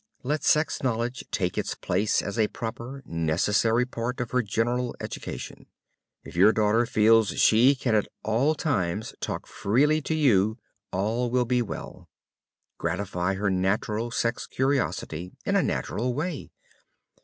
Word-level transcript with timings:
Let 0.23 0.43
sex 0.43 0.81
knowledge 0.81 1.25
take 1.29 1.59
its 1.59 1.75
place 1.75 2.23
as 2.23 2.39
a 2.39 2.47
proper, 2.47 3.03
necessary 3.05 3.85
part 3.85 4.19
of 4.19 4.31
her 4.31 4.41
general 4.41 4.95
education. 4.99 5.67
If 6.23 6.35
your 6.35 6.51
daughter 6.51 6.87
feels 6.87 7.39
she 7.39 7.75
can 7.75 7.93
at 7.93 8.07
all 8.23 8.55
times 8.55 9.13
talk 9.21 9.45
freely 9.45 10.01
to 10.01 10.15
you 10.15 10.57
all 10.91 11.29
will 11.29 11.45
be 11.45 11.61
well. 11.61 12.09
Gratify 12.79 13.35
her 13.35 13.51
natural 13.51 14.09
sex 14.09 14.47
curiosity 14.47 15.33
in 15.45 15.55
a 15.55 15.61
natural 15.61 16.15
way. 16.15 16.49